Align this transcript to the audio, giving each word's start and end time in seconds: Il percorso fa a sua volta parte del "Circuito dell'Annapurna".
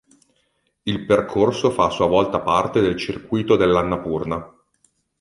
Il 0.81 1.05
percorso 1.05 1.69
fa 1.69 1.85
a 1.85 1.89
sua 1.91 2.07
volta 2.07 2.39
parte 2.39 2.81
del 2.81 2.97
"Circuito 2.97 3.55
dell'Annapurna". 3.55 4.51